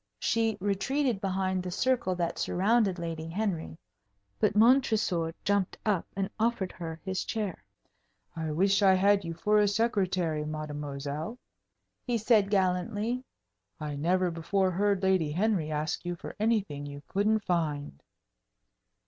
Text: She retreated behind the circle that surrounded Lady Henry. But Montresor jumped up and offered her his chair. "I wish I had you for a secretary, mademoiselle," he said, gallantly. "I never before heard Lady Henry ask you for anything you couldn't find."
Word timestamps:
She 0.17 0.57
retreated 0.59 1.21
behind 1.21 1.61
the 1.61 1.69
circle 1.69 2.15
that 2.15 2.39
surrounded 2.39 2.97
Lady 2.97 3.27
Henry. 3.29 3.77
But 4.39 4.55
Montresor 4.55 5.35
jumped 5.43 5.77
up 5.85 6.07
and 6.15 6.27
offered 6.39 6.71
her 6.71 6.99
his 7.05 7.23
chair. 7.23 7.63
"I 8.35 8.49
wish 8.49 8.81
I 8.81 8.95
had 8.95 9.23
you 9.23 9.35
for 9.35 9.59
a 9.59 9.67
secretary, 9.67 10.43
mademoiselle," 10.43 11.37
he 12.03 12.17
said, 12.17 12.49
gallantly. 12.49 13.23
"I 13.79 13.95
never 13.95 14.31
before 14.31 14.71
heard 14.71 15.03
Lady 15.03 15.31
Henry 15.33 15.69
ask 15.69 16.03
you 16.03 16.15
for 16.15 16.35
anything 16.39 16.87
you 16.87 17.03
couldn't 17.07 17.43
find." 17.45 18.01